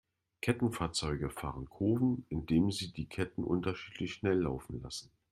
[0.41, 5.11] Kettenfahrzeuge fahren Kurven, indem sie die Ketten unterschiedlich schnell laufen lassen.